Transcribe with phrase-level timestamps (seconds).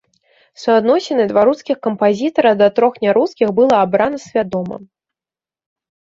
[0.61, 4.83] Суадносіны два рускіх кампазітара да трох нярускіх было абрана свядома.